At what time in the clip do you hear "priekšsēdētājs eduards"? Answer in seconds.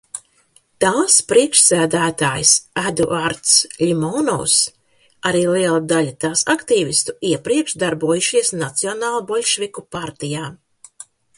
1.31-3.51